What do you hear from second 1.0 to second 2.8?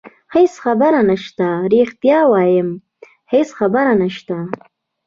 نشته، رښتیا وایم